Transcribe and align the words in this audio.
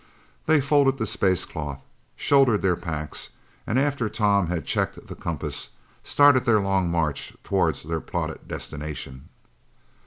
They 0.47 0.61
folded 0.61 0.97
the 0.97 1.05
space 1.05 1.45
cloth, 1.45 1.83
shouldered 2.15 2.63
their 2.63 2.75
packs, 2.75 3.29
and 3.67 3.77
after 3.77 4.09
Tom 4.09 4.47
had 4.47 4.65
checked 4.65 5.05
the 5.05 5.13
compass, 5.13 5.73
started 6.03 6.43
their 6.43 6.59
long 6.59 6.89
march 6.89 7.37
toward 7.43 7.75
their 7.75 8.01
plotted 8.01 8.47
destination. 8.47 9.29